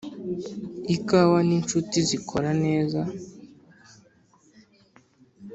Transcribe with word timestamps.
ikawa 0.95 1.39
ninshuti 1.47 1.97
zikora 2.09 2.49
neza. 2.63 3.01